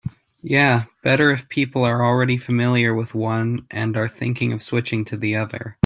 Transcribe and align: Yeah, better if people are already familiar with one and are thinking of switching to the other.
Yeah, 0.41 0.85
better 1.03 1.29
if 1.29 1.47
people 1.47 1.83
are 1.83 2.03
already 2.03 2.37
familiar 2.39 2.91
with 2.95 3.13
one 3.13 3.67
and 3.69 3.95
are 3.95 4.09
thinking 4.09 4.51
of 4.51 4.63
switching 4.63 5.05
to 5.05 5.15
the 5.15 5.35
other. 5.35 5.77